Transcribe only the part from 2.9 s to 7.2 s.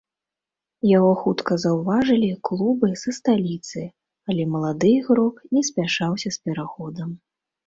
са сталіцы, але малады ігрок не спяшаўся з пераходам.